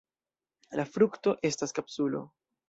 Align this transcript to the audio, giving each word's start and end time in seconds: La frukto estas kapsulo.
La 0.79 0.85
frukto 0.95 1.35
estas 1.51 1.77
kapsulo. 1.81 2.25